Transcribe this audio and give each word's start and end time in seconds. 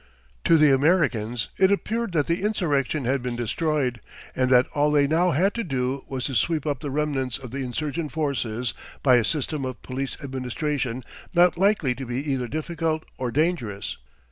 To 0.45 0.57
the 0.57 0.73
Americans 0.73 1.49
it 1.59 1.71
appeared 1.71 2.13
that 2.13 2.25
the 2.25 2.41
insurrection 2.41 3.05
had 3.05 3.21
been 3.21 3.35
destroyed, 3.35 4.01
and 4.35 4.49
that 4.49 4.65
all 4.73 4.89
they 4.89 5.05
now 5.05 5.29
had 5.29 5.53
to 5.53 5.63
do 5.63 6.05
was 6.07 6.25
to 6.25 6.33
sweep 6.33 6.65
up 6.65 6.79
the 6.79 6.89
remnants 6.89 7.37
of 7.37 7.51
the 7.51 7.59
insurgent 7.59 8.11
forces 8.11 8.73
by 9.03 9.17
a 9.17 9.23
system 9.23 9.63
of 9.63 9.83
police 9.83 10.17
administration 10.23 11.03
not 11.35 11.55
likely 11.55 11.93
to 11.93 12.07
be 12.07 12.17
either 12.33 12.47
difficult 12.47 13.03
or 13.19 13.29
dangerous. 13.29 13.97